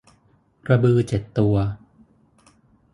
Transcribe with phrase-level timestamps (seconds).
[0.65, 1.55] กระบือเจ็ดตัว